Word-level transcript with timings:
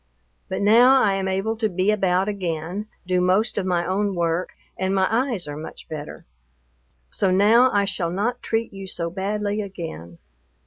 But 0.49 0.63
now 0.63 0.99
I 0.99 1.13
am 1.13 1.27
able 1.27 1.55
to 1.57 1.69
be 1.69 1.91
about 1.91 2.27
again, 2.27 2.87
do 3.05 3.21
most 3.21 3.59
of 3.59 3.67
my 3.67 3.85
own 3.85 4.15
work, 4.15 4.53
and 4.75 4.95
my 4.95 5.07
eyes 5.11 5.47
are 5.47 5.55
much 5.55 5.87
better. 5.87 6.25
So 7.11 7.29
now 7.29 7.69
I 7.71 7.85
shall 7.85 8.09
not 8.09 8.41
treat 8.41 8.73
you 8.73 8.87
so 8.87 9.11
badly 9.11 9.61
again. 9.61 10.17